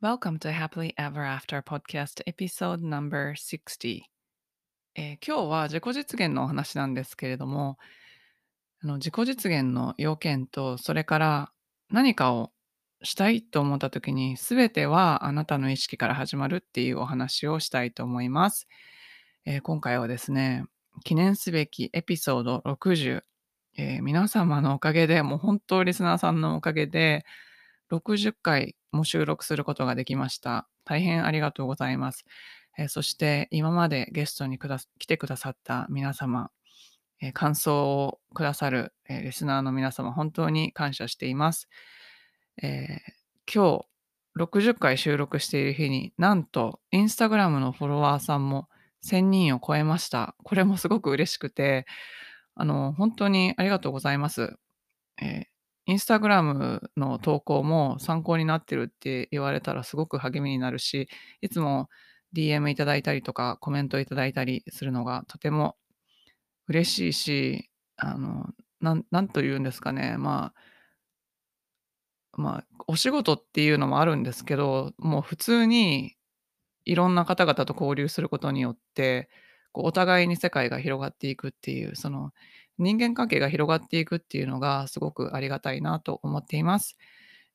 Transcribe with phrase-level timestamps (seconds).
[0.00, 4.02] Welcome to Happily Ever After Podcast Episode No.60、
[4.94, 7.78] えー、今日は自己実現のお話なんですけれども
[8.80, 11.50] あの自己実現の要件とそれから
[11.90, 12.52] 何かを
[13.02, 18.68] したいと思った時に全てはあなたの意識から始まるっていうお話をしたいと思います、
[19.46, 20.64] えー、今回はですね
[21.02, 23.22] 記念すべきエピソード60、
[23.76, 27.24] えー、皆様のおかげでもう本当リスナーさんのおかげで
[27.90, 30.68] 60回も収録することができました。
[30.84, 32.24] 大変ありがとうございます。
[32.78, 36.50] えー、そして今までゲストに来てくださった皆様、
[37.20, 41.68] えー、感想をくださる、えー、リスナーの皆様、本当に感謝しています。
[42.60, 42.98] え
[43.52, 43.86] 今日
[44.36, 48.68] 60回収録している日になんとインスタグラムのフォロワーさんも
[49.04, 50.34] 1000人を超えました。
[50.42, 51.86] これもすごく嬉しくて、
[52.54, 54.56] あの、本当にありがとうございます。
[55.22, 55.46] え
[55.88, 61.08] インスタグラムの投稿も参考になってるって言われたらすごく励みになるし、
[61.40, 61.88] いつも
[62.34, 65.76] DM いただいたりとかコメントいただいたりするのがとても
[66.68, 68.46] 嬉しいし、あの、
[68.80, 70.60] なん、なんと言うんですかね、まあ、
[72.36, 76.16] まあ、お仕事っていうのもあるんですけど、もう普通に
[76.84, 79.28] いろんな方々と交流することによって、
[79.72, 82.32] こうお互いに世界が広がっていくっていう、その
[82.78, 86.96] 人間関係が広がっていくっていうのがすごくありがたいなと思っています。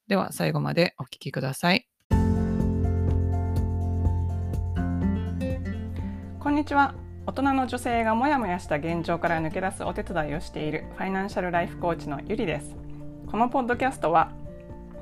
[0.07, 1.87] では最後までお聴きください。
[6.39, 6.93] こんにちは。
[7.25, 12.75] 大人の女性がモヤモヤした現状から抜け出すお手伝いをしているファイナンシャルライフコーチのゆりです。
[13.31, 14.33] このポッドキャストは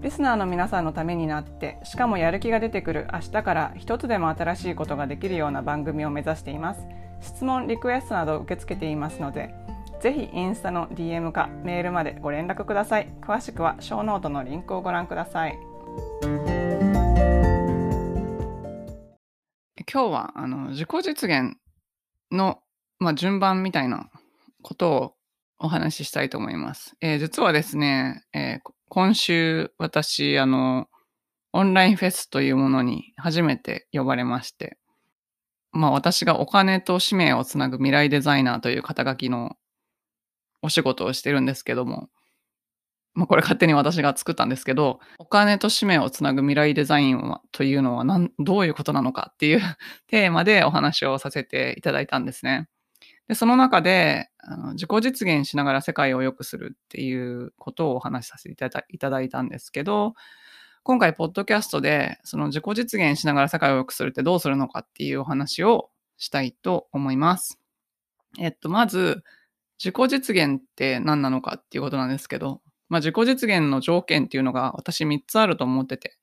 [0.00, 6.80] リスナーの皆さんのためになってしかもやる気が出てくる明日から一つでも新しいことができるような番組を目指しています。
[7.20, 9.52] 質問リクエストなど受け付けていますので
[10.00, 13.12] ぜひインスタの DM かメールまでご連絡ください。
[13.20, 15.58] 詳しくはショーノートのリンクをご覧ください。
[19.90, 21.56] 今日はあの自己実現
[22.30, 22.60] の、
[23.00, 24.10] まあ、順番みたいな
[24.62, 25.14] ことを
[25.58, 26.94] お話ししたいと思います。
[27.00, 30.88] えー、実はですね、えー、今週私、あの、
[31.52, 34.78] オンラインフェスというものに初めて呼ばれまして、
[35.72, 39.56] まあ私がお金と使命をつなぐ未来デザイナーという肩書きの
[40.62, 42.08] お仕事をしてるんですけども、
[43.14, 49.60] まあこれ勝手に私が作ったんですけど、お金と使命をつなぐ未来デザインはというのは何どういうことなのかっていう
[50.08, 52.68] テーマでお話をさせていただいたんですね。
[53.28, 58.52] で、その中で、あの自己実現しながら世界を良くするっていうことをお話しさせて
[58.88, 60.14] いただいたんですけど、
[60.82, 67.60] 今回、ポッドキャストで、その自己実現しながら世界を良くするってどうするのかっていうお話をしたいと思います。
[68.38, 69.22] えっと、まず、
[69.78, 76.16] 自己実現って何なのかっていうことなんですけど、まあ、自己実現の条件っていうのが私3つあると思ってて、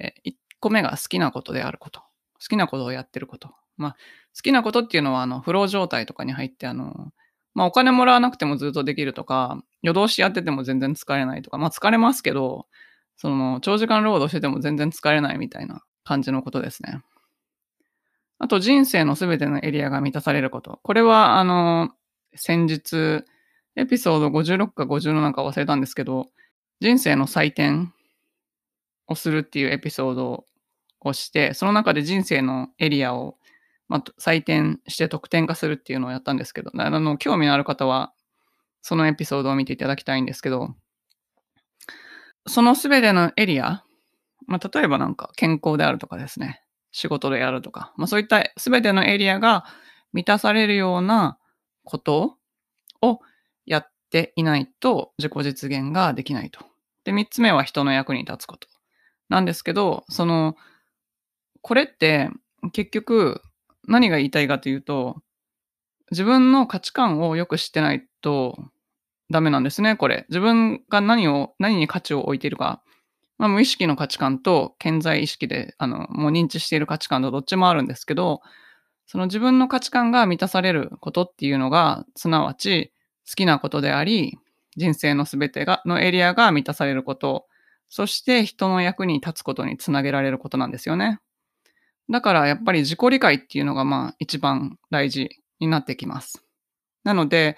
[0.00, 2.00] え1個目が好きなことであること。
[2.00, 2.06] 好
[2.48, 3.54] きなことをやってること。
[3.80, 3.96] まあ、
[4.36, 7.12] 好きなことっていうのは、あの、フロー状態とかに入って、あの、
[7.54, 12.66] まあ、お金もらわなくてもずっとできるとか、夜通しやってても全然疲れないとか、まあ、疲れますけど、
[13.16, 17.02] その、長時間労働してても全然疲れないみたいな感じのことですね。
[18.38, 20.80] あと、人生のすべてのエリアが満たされること。
[20.82, 21.90] これは、あの、
[22.34, 23.24] 先日、
[23.76, 26.30] エピソード56か57か忘れたんですけど、
[26.80, 27.92] 人生の採点
[29.06, 30.44] をするっていうエピソード
[31.00, 33.36] をして、その中で人生のエリアを
[33.90, 38.14] まあ、採点して得点化するっていうのをやったんですけど、あの、興味のある方は、
[38.82, 40.76] そのエピソードを見ていただきたいんですけど、
[42.46, 43.82] そのすべてのエリア、
[44.46, 46.62] まあ、例えばなんか健康であるとかですね、
[46.92, 49.64] 仕事であるとか、まあ、そういったすべてのエリアが
[50.12, 51.36] 満たされるような
[51.82, 52.36] こと
[53.02, 53.18] を
[53.66, 56.60] やっていないと自己実現ができないと。
[57.02, 58.68] で、三つ目は人の役に立つこと。
[59.28, 60.54] なんですけど、その、
[61.60, 62.30] これって
[62.72, 63.42] 結局
[63.88, 65.16] 何が言いたいかというと、
[66.10, 68.58] 自分の価値観をよく知ってないと
[69.30, 70.26] ダメなんですね、これ。
[70.28, 72.82] 自分が何を、何に価値を置いているか。
[73.38, 78.42] まあ、無意識の価値観と健在意識で、あの、もう認知している価値観とどっちもあるんですけど、
[79.06, 82.92] その自分の価値観が満たされることっていうのが、すなわち
[83.28, 84.38] 好きなことであり、
[84.76, 87.46] 人生のすべてが、のエリアが満たされること、
[87.88, 91.20] そして人の役に立つことにつなげられることなんですよね。
[92.10, 95.30] だからやっぱり自己理解っていうのがまあ一番大事
[95.60, 96.44] になってきます。
[97.04, 97.56] なので、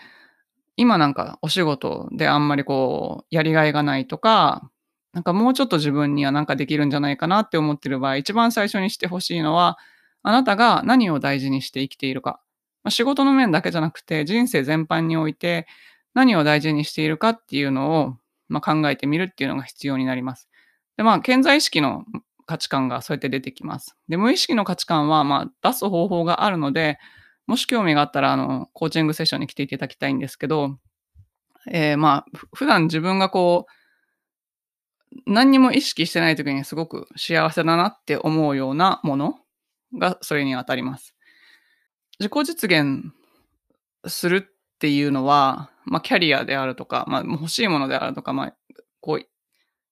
[0.76, 4.70] 今なんかお仕事であんまりこう、やりがいがないとか、
[5.12, 9.78] なんかもうちょっと自分にはなんかできるんじゃないかなって思ってる場合、一番最初にしてほしいのは、
[10.22, 12.40] あなたが何を大事にして生きているか。
[12.84, 15.66] まあ、仕事の面だけじゃなくて、人生全般において
[16.14, 18.16] 何を大事にしているかっていうのを、
[18.48, 20.48] まあ、考えてみるっていうのが必要になります。
[20.96, 22.04] で、まあ、健在意識の
[22.52, 23.96] 価値観がそうやって出てきます。
[24.08, 26.98] で、無意識の価値観は、まあ、出す方法があるので、
[27.46, 30.76] もし興味があったら、あの、コーチングセッションに来ていただきたいんですけど、
[31.70, 39.38] えー、まあ、普段自分がこう、何にも意識してない時にすごく幸せだなって思うようなもの
[39.98, 41.14] がそれに当たります。
[42.20, 43.12] 自己実現
[44.06, 48.56] するっていうのは、まあ、キャリアであるとか、まあ、欲しいものであるとか、まあ、
[49.00, 49.26] こう、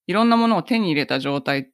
[0.07, 1.71] いろんなものを手に入れた状態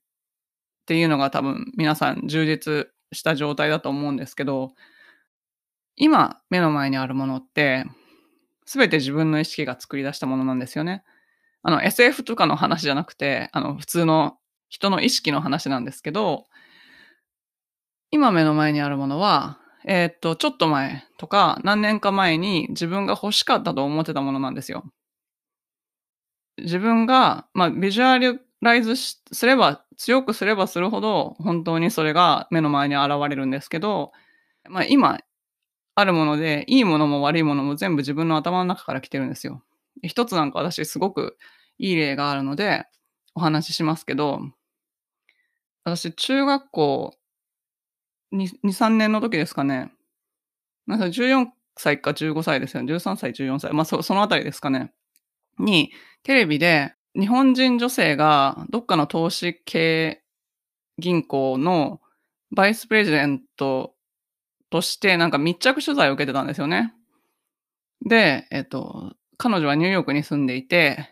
[0.87, 4.71] っていうのが多分皆さん充実した状態だと思うんですけど、
[5.97, 7.85] 今目の前にあるものって、
[8.67, 11.03] すべて自分の意識が作り出したものなんですよね。
[11.65, 14.39] あの SF とかの話じゃなくて、あの普通の
[14.69, 16.45] 人の意識の話なんですけど、
[18.13, 24.85] 今目の前にあるものは、えー、っと、ちょっと前とか何年か前に自分が欲しかったと思ってたものなんですよ。
[26.59, 34.13] 自分が、まあ、ビジュアライズすれば、強くすればするほど、本当にそれが目の前に現れるんですけど、
[34.69, 35.19] まあ、今、
[35.95, 39.63] あるもので、いいものも悪いものも全部自分の頭の中から来てるんですよ。
[40.03, 41.39] 一つなんか私すごく
[41.79, 42.85] いい例があるので、
[43.35, 44.41] お話ししますけど、
[45.85, 47.15] 私、中学校
[48.33, 49.93] 2、3年の時ですかね。
[50.87, 51.47] なんか14
[51.77, 52.93] 歳か15歳ですよね。
[52.93, 53.73] 13歳、14歳。
[53.73, 54.93] まあそ、そのあたりですかね。
[55.59, 60.23] に、テレビで日本人女性がどっかの投資系
[60.99, 62.01] 銀行の
[62.55, 63.95] バイスプレジデント
[64.71, 66.93] としてなんか密着取材を受けてたんですよね。
[68.05, 71.11] で、えっと、彼女はニューヨークに住んでいて、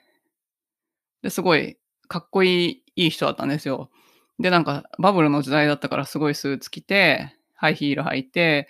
[1.22, 1.78] で、すごい
[2.08, 3.90] かっこいい、いい人だったんですよ。
[4.38, 8.68] で、なんかバブルの時代だったからすごいスーツ着て、ハイヒール履いて、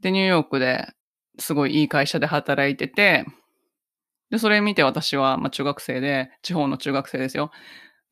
[0.00, 0.88] で、ニューヨークで
[1.38, 3.24] すごいいい会社で働いてて、
[4.30, 7.50] で、それ見て私は、まあ、中学生で、地方の中学生ですよ。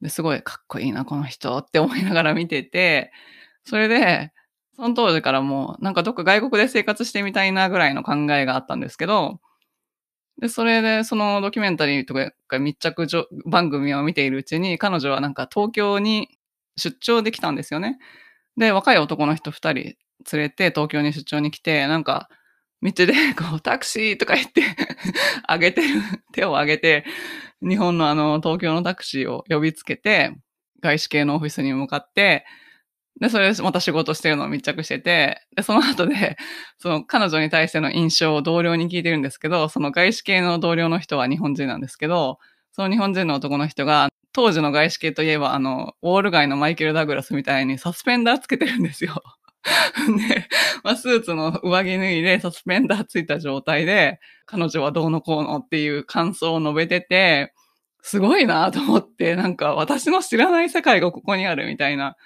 [0.03, 3.13] で、すごいかっこいいな、この人って思いながら見てて、
[3.65, 4.33] それで、
[4.77, 9.41] その当時からもう、なんかどっか外国で生活してみたいなぐらいの考えがあったんですけど、
[10.41, 12.15] で、それで、そのドキュメンタリーと
[12.49, 13.07] か密着
[13.47, 16.29] 番組を見ているうちに、彼女はなんか東京に
[16.77, 17.99] 出張できたんですよね。
[18.59, 19.97] で、若い男の人二人連
[20.35, 22.29] れて東京に出張に来て、なんか、
[22.85, 24.63] 道で、 こう、タクシーとか言って
[25.49, 26.01] あげてる、
[26.33, 27.05] 手を上げて、
[27.63, 30.37] 日本のあの、東京のタクシーを呼びつけて、
[30.81, 32.45] 外資系のオフィスに向かって、
[33.21, 36.37] で、それでまた仕事してるのを密着してて、で、その後で、
[36.79, 42.39] その彼女に対しての印象を同僚に聞いてるんですけど、その外資系の同僚の人は日本人なんですけど、
[42.73, 49.23] その日本人の男の人が、当時の外資系といえば、あの、ウォール街のマイケル・ダグラスみたいにサスペンダーつけてるんですよ。
[49.65, 50.49] で、
[50.85, 57.55] まあ、スーツの上着脱いでサスペンダーついた状態で、彼女はどうのこうのっていう感想を述べてて、
[58.03, 62.17] すごいなと思って、なんか私の知らない世界がここにあるみたいな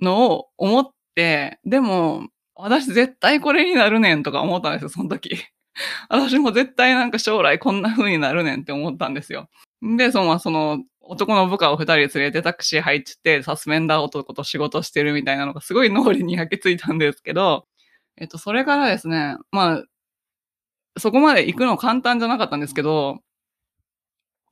[0.00, 5.36] のを思って、でも、私絶対これになるねんとか思ったんですよ、その時。
[6.08, 9.48] 私も絶対なんか将来こんな風になるねんって思ったんですよ。
[9.82, 17.66] で、その、その、男の部下を二人連れてタクシー入ってて、サスペンダー男と仕事してるみたいなのがすごい脳裏に焼き付いたんですけど、
[18.16, 19.84] えっと、それからですね、まあ、
[20.98, 23.18] そこまで行くの簡単じゃなかったんですけど、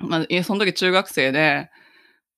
[0.00, 1.70] まあ、その時中学生で、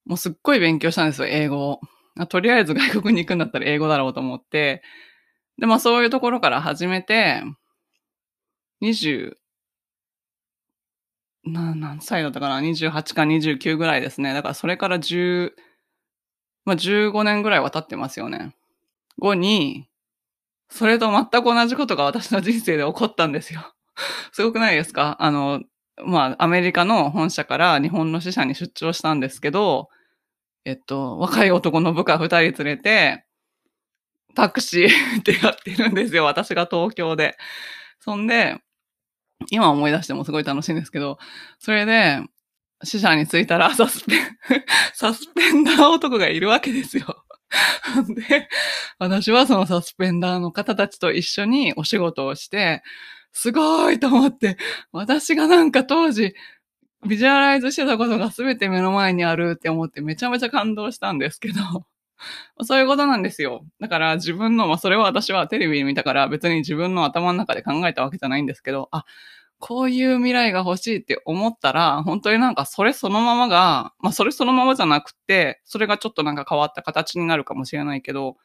[0.04, 1.80] もうすっごい勉強したんですよ、英語を。
[2.28, 4.82] とりあえず外国に行くんだったら英語だろうと思って、
[5.58, 7.42] で、まあそういうところから始めて、
[8.82, 9.34] 20、
[11.46, 14.34] な、何歳だったかな ?28 か29ぐらいですね。
[14.34, 15.52] だからそれから10、
[16.64, 18.54] まあ15年ぐらいは経ってますよね。
[19.18, 19.88] 後に、
[20.70, 23.74] それと全く同じことが私の人生で起こったんですよ。
[24.32, 25.16] すごくないですか？
[25.20, 25.62] あの、
[26.04, 29.88] まあ、アメリカの本社から日本の支社に出張したんですけど、
[30.64, 33.24] えっと、若い男の部下二人連れて、
[34.34, 34.88] タクシー
[35.20, 36.24] ってやってるんですよ。
[36.24, 37.36] 私が東京で。
[38.00, 38.58] そんで、
[39.50, 41.18] 今思い出してもすごい楽しいんですけど、
[41.58, 42.20] それで、
[42.84, 44.20] 死者に着いたらサスペン、
[44.92, 47.24] サスペンダー男がいるわけですよ。
[48.28, 48.48] で、
[48.98, 52.82] 私はそのサスペンダーの方たちと一緒にお仕事をして、
[53.32, 54.56] すごいと思って、
[54.92, 56.34] 私がなんか当時、
[57.06, 61.86] ビジュアライズしてたことが全て目の前にあるって思ってめちゃめちゃ感動したんですけど、
[62.62, 63.64] そういうことなんですよ。
[63.80, 69.04] だから自分の、まあそれは私はテレビ見たから別に自分の頭の中で考えたわけじゃないんですけど、あ、
[69.58, 78.36] こういう未来が欲しいって思ったら、本当になんかそれそのままが、まあそれそのままじゃなくて、それがちょっとなんか変わった形になるかもしれないけど、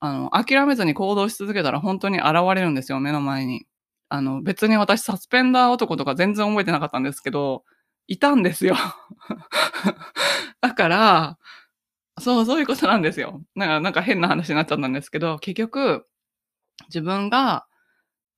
[0.00, 3.66] あの、諦めずに行動し続けたら本当に現れるんですよ、目の前に。
[4.08, 7.64] あの、別に私サスペンダー男とか全然覚えてなかったんですけど、
[8.08, 8.76] いたんですよ。
[10.60, 11.38] だから、
[12.18, 13.42] そう、そういうことなんですよ。
[13.54, 16.06] なんか、なんか変な話になっちゃったんですけど、結局、
[16.88, 17.66] 自分が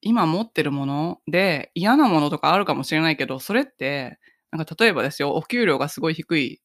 [0.02, 4.18] 今持ってるもので嫌なものとかあるかもしれないけど、それって、
[4.52, 6.62] なんか例えばですよ、お給料がすごい低い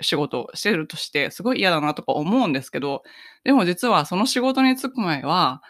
[0.00, 3.02] 仕事をしてるとして、すごい嫌だなとか思うんですけど、
[3.44, 5.62] でも実はその仕事に就く前は、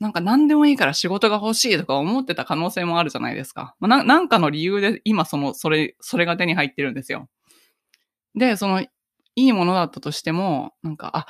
[0.00, 3.76] なんか何でもいいから仕事が欲しいとか思ってた可能性もあるじゃないですか。
[3.80, 7.28] まあ、ななんかの理由で今その、それ、それが手に入ってるんですよ。
[8.34, 8.84] で、その、
[9.36, 11.26] いいものだったとしても、なんか、あ、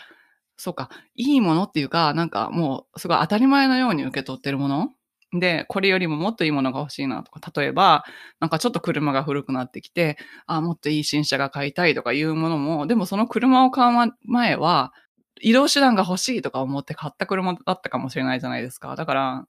[0.57, 4.91] そうか、いいものっていうか、なんかもう、すごい当たり前のように受け取ってるもの。
[5.33, 8.05] で、これよりももっといいものが欲しいなとか、例えば、
[8.41, 14.93] なんかちょっと車が古くなってきて、あ、もっといい新車が買いたいとかいうものも、でもその車を買う前は、
[15.41, 18.95] 移動手段が欲しいとか思って買った車だったかもしれないじゃないですか。
[18.97, 19.45] だから、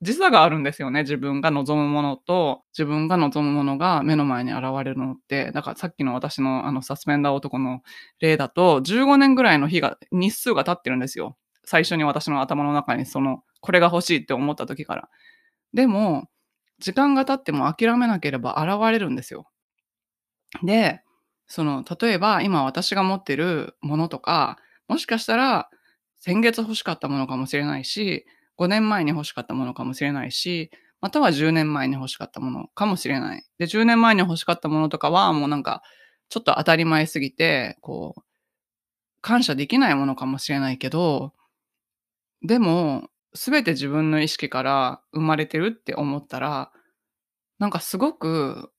[0.00, 1.02] 時差があるんですよね。
[1.02, 7.80] 自分が望むものと、自分が望むものが目の前に現れるのって、だからさっきの私のあのサスペンダー男の
[8.20, 11.36] 例だと、15年ぐらいの日が、日数が経ってるんですよ。
[11.64, 15.08] 最初に私の頭の中にその、これが欲しいって思った時から。
[15.74, 16.28] でも、
[16.80, 19.48] 時間が経っても諦めなければ現れるんですよ。
[20.62, 21.02] で、
[21.46, 25.68] その、例えば今私が持ってるものとか、もしかしたら
[26.20, 28.26] 先月欲しかったものかもしれないし、
[28.58, 33.44] 5年前に欲しかったものかもしれないし、または10年前に欲しかったものかもしれない。
[33.58, 35.82] で、10年前に欲しかったものとかはもうなんか、
[36.28, 38.22] ちょっと当たり前すぎて、こう、
[39.20, 41.32] 感謝できないものかもしれないけど、
[42.42, 46.72] でも、すべて自分の意識から生まれてるって思ったら、
[47.58, 48.72] なんかすごく、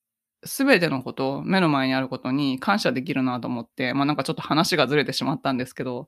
[0.46, 6.08] すべてのこと、目の前にあることに感謝できるなと思って、まあなんかちょっと話がずれてしまったんですけど、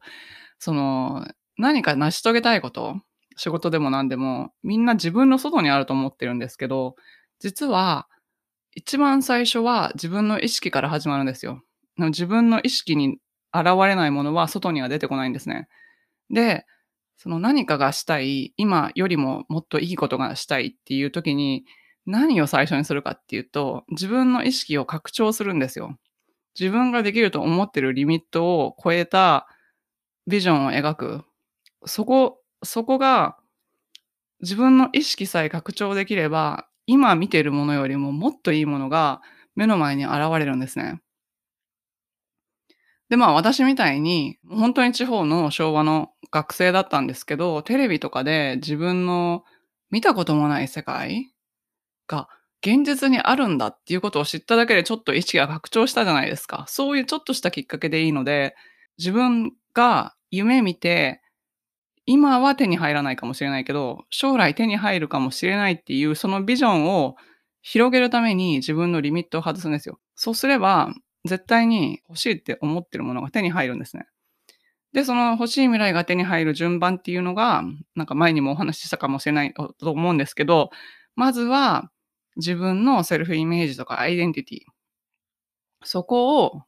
[0.59, 3.01] その、何か成し遂げたいこと、
[3.35, 6.95] 仕事でも何でも、みんな自分の外にあると思ってるんですけど、
[7.39, 8.07] 実は、
[8.73, 11.61] 一番最初は自分の意識から始まるんですよ。
[11.97, 13.17] 自分の意識に
[13.53, 15.67] 現れないものは外には出てこないんですね。
[16.29, 16.65] で、
[17.17, 21.65] その何かがしたい、今よりももっといいことがしたいっていう時に、
[22.05, 25.97] 何を最初にするかっていうと、自分の意識を拡張するんですよ。
[26.59, 29.47] 自分ができると思ってるリミットを超えた
[30.27, 31.21] ビジョンを描く。
[31.85, 33.37] そこそこが
[34.41, 39.21] 自分の意識さえ拡張できれば、今見てるものよりももっといいものが
[39.55, 41.01] 目の前に現れるんですね。
[43.09, 49.43] で、まあ私みたいに、本当に地方の昭和の学生だったんですけど、テレビとかで自分の
[49.89, 51.31] 見たこともない世界
[52.07, 52.29] が
[52.65, 56.65] 現実にあるんだっていうことを知っただけでちょっと意識が拡張したじゃないですか。
[56.69, 58.55] そういうちょっとしたきっかけでいいので、
[58.97, 61.20] 自分が夢見て
[62.05, 67.15] 今は手に入らないかもしれないけど、将来手に入るかもしれないっていうそのビジョンを
[67.61, 69.99] 広げるために自分のリミットを外すんですよ。
[70.15, 70.93] そうすれば、
[71.25, 74.07] 絶対に欲しいって思ってるものが手に入るんですね。
[74.93, 77.63] で、その欲しい未来が手に入る順番っていうのが、
[77.95, 80.71] なんか前にもお話ししたかもしれないと思うんですけど、
[81.15, 81.91] まずは
[82.37, 84.59] 自分のセルフイメージとかアイデンティティ。
[85.83, 86.63] そこを、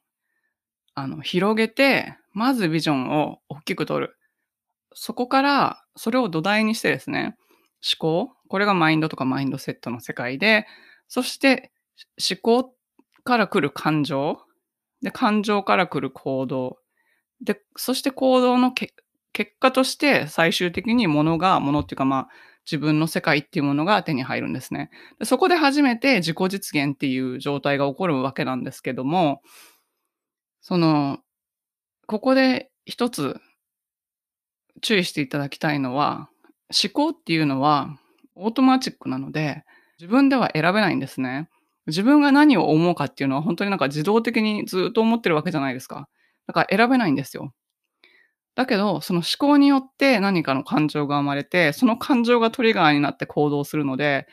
[0.95, 4.15] あの、広げて、まずビジョンを大きく取る。
[4.95, 7.35] そこから、それを土台にしてですね、
[7.83, 10.65] 思考、これがマインドとかマインドセットの世界で、
[11.07, 11.71] そして
[12.29, 12.75] 思考
[13.23, 14.37] から来る感情、
[15.01, 16.77] で、感情から来る行動、
[17.41, 18.93] で、そして行動の結
[19.59, 22.27] 果として最終的に物が、物っていうかまあ、
[22.65, 24.89] 自分の世界っていうものが手に入るんですね。
[25.19, 29.41] でそこで初めて自己実現っていう状態が起こるわけなんですけども、
[30.61, 31.19] その、
[32.07, 33.39] ここで一つ
[34.83, 36.29] 注意していただきたいのは、
[36.69, 37.97] 思考っていうのは
[38.35, 39.63] オートマチックなので、
[39.99, 41.49] 自分では選べないんですね。
[41.87, 46.07] 自分が何を思うかっていうのは本当になんか自動的にずっと思ってるわけじゃないですか。
[46.47, 47.53] だから選べないんですよ。
[48.55, 54.27] だけど、その思考によって何かの感情が生まれて、その感情がトリガーになって行動するので、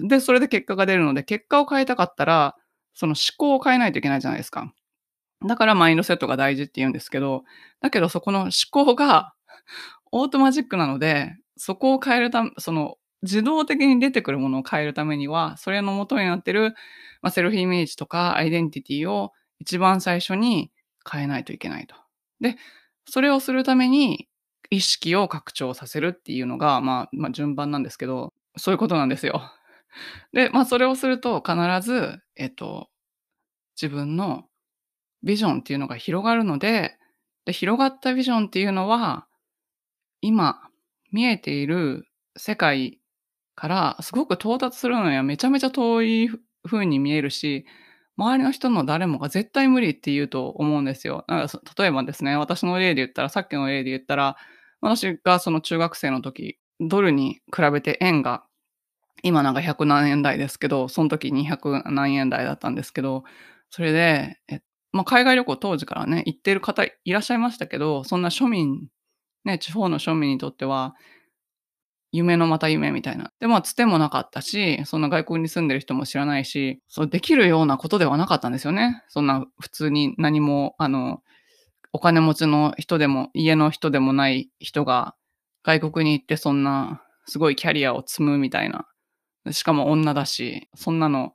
[0.00, 2.56] で、それで結果が出るので、結果を変えたかったら、
[2.94, 4.72] その思考を変えないといけないじゃないですか。
[5.46, 7.44] だからマインドセットが大事って言うんですけど、
[7.80, 9.32] だけどそこの思考が
[10.12, 16.74] オートマジックなので、そこを変えるため、その、自動的に出てくるものを変えるためには、それの元になってる、
[17.20, 20.70] まあ、セルフイメージとかアイデンティティを一番最初に
[21.10, 21.96] 変えないといけないと。
[22.40, 22.56] で、
[23.06, 24.28] それをするために、
[24.70, 29.42] 意識を拡張させるっていうのが、まあ、まあ、順番なんですけど、そういうことなんですよ。
[30.32, 32.90] で、まあ、それをすると必ず、えっと、
[33.80, 34.44] 自分の
[35.22, 36.98] ビジョンっていうのが広がるので、
[37.44, 39.27] で、広がったビジョンっていうのは、
[40.20, 40.60] 今、
[41.12, 42.06] 見えている
[42.36, 43.00] 世界
[43.54, 46.30] からすごく到達するのにはめちゃめちゃ遠い
[46.64, 47.66] 風に見えるし、
[48.16, 51.24] 周りの人の誰もが絶対無理って言うと思うんですよ。
[51.28, 54.36] なんか例えばですね、私の例で言ったら、さっきの例で言ったら、
[54.80, 58.44] 私がその中学生の時、ドルに比べて円が、
[59.22, 63.24] 今なんか100何円台ですけど、その時200何円台だったんですけど、
[63.70, 64.38] それで、
[64.92, 68.88] まあ、海外旅行当時からね、行ってる方いらっしゃいましたけど、そんな庶民、
[69.44, 70.94] ね、地方の庶民にとっては、
[72.10, 73.32] 夢のまた夢みたいな。
[73.38, 79.02] で、まあ、つてもなかったし、そんな外国に住んでる人も知らないし、そうできるようなことではなかったんですよね。
[79.08, 81.22] そんな普通に何も、あの、
[81.92, 85.14] お金持ちの人でも、家の人でもない人が、
[85.64, 88.86] 外国に行ってそんな、すごいキャリアを積むみたいな。
[89.52, 91.34] しかも女だし、そんなの、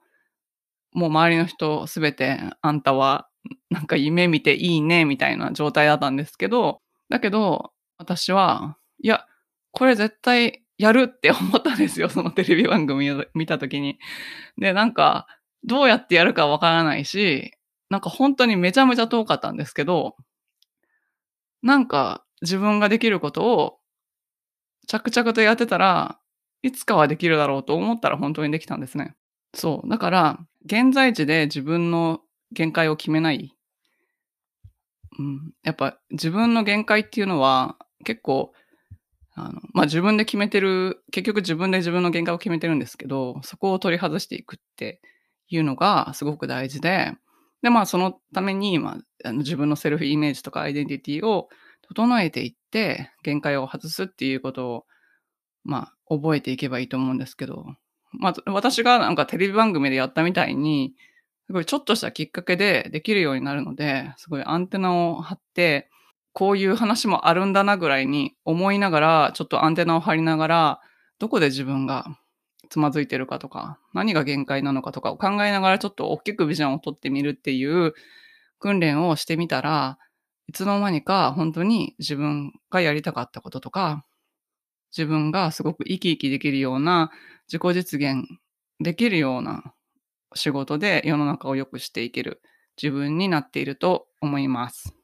[0.93, 3.27] もう周りの人すべて、あんたは、
[3.69, 7.71] なんか夢見ていいね、みたいな状態だったんですけど、だけど、
[8.03, 9.25] 私は、いや、
[9.71, 12.09] これ絶対やるって思ったんですよ。
[12.11, 13.97] そのテレビ番組を見たときに。
[14.57, 15.27] で、なんか、
[15.63, 17.53] どうやってやるかわからないし、
[17.89, 20.17] なんか本当にめちゃめちゃ遠かったんですけど、
[21.61, 23.79] なんか自分ができることを
[24.87, 26.19] 着々とやってたら
[26.61, 29.15] いつかはできるだろうと思ったら本当にできたんですね。
[29.53, 29.89] そう。
[29.89, 33.55] だから、現在地で自分の限界を決めない。
[35.19, 35.53] うん。
[35.63, 38.53] やっぱ自分の限界っていうのは結構
[39.35, 45.01] あの、まあ、自分で決めてる、結局自分で自分の限界を決めてるんですけど、そこを取り外していくって
[45.47, 47.13] いうのがすごく大事で、
[47.61, 51.49] で、まあ、そのために、まあ、あの自分のセルフイメージとかアイデンティティを
[51.87, 54.85] 整えていって、限界を外すっていうことを、
[55.63, 57.65] まあ、覚えていけばいいと思うんですけど、
[58.11, 60.93] まあ、私がなんかテレビ番組でやったみたいに、
[61.47, 65.89] すごいちょっとしたきっかけでできるようになるので、すごいアンテナを張って、
[66.33, 70.81] こういう話もあるんだなぐらいに思いながら、ちょっとアンテナを張りながら、
[71.19, 72.17] どこで自分が
[72.69, 77.93] つまずいてるかとか、何が限界なのかとかを考えながらちょっと大きくビジョンを取ってみるっていう
[78.59, 79.99] 訓練をしてみたら、
[80.47, 84.05] いつの間にか本当に自分がやりたかったこととか、
[84.91, 87.11] 自分がすごく生き生きできるような
[87.47, 88.27] 自己実現
[88.79, 89.73] できるような
[90.35, 92.41] 仕事で世の中を良くしていける
[92.81, 94.95] 自分になっていると思います。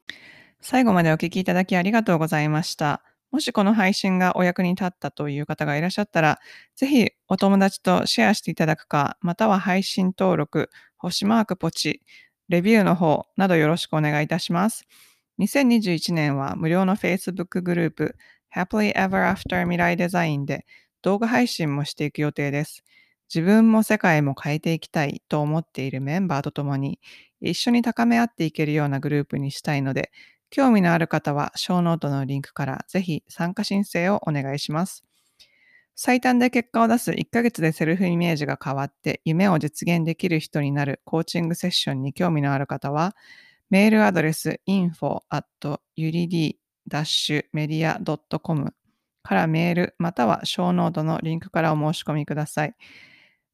[0.62, 3.02] 最後までお聞きいただきありがとうございました。
[3.30, 6.38] もしこの配信がお役に立ったという方がいらっしゃったら、
[6.76, 12.02] ぜひお友達とシェアしていただくか、または配信登録、星マークポチ、
[12.48, 14.84] レビューの方などよろしくお願いいたします。
[15.38, 18.16] 2021年は無料の Facebook グループ
[18.54, 20.66] Happily Ever After 未来デザインで
[21.02, 22.84] 動画配信もしていく予定です。
[23.32, 26.98] 自分も世界も変えていきたいと思っているメンバーと共に
[27.40, 30.10] 一緒に高め合っていけるようなグループにしたいので、
[30.50, 35.04] 興味のある方は、ショーノートのリンクからぜひ参加申請をお願いします。
[35.94, 43.14] 最短で結果を出す1ヶ月でセルフイメージが変わって夢を実現できる人になるコーチングセッションに興味のある方は、
[43.70, 45.44] メールアドレス info at
[45.96, 48.74] urid-media.com
[49.22, 52.74] からメールまたはショーノートのリンクからお申し込みください。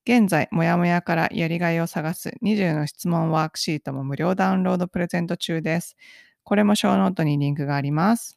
[0.07, 5.97] 現在、もやもやからやりがいを探す20の質問ワークシートも無料ダウンロードプレゼント中です。
[6.47, 8.36] これもショーノートにリンクがあります。